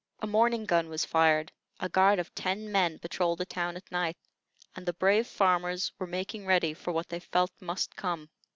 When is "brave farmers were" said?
4.93-6.07